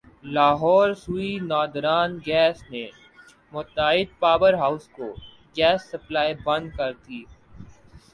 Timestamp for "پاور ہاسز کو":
4.21-5.07